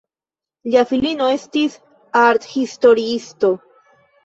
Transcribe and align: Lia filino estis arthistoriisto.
Lia 0.71 0.83
filino 0.91 1.27
estis 1.33 1.77
arthistoriisto. 2.23 3.55